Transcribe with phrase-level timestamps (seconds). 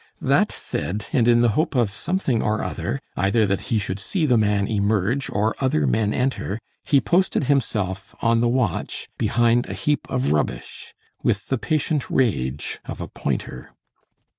[0.19, 4.25] That said, and in the hope of something or other, either that he should see
[4.25, 9.73] the man emerge or other men enter, he posted himself on the watch behind a
[9.75, 13.75] heap of rubbish, with the patient rage of a pointer.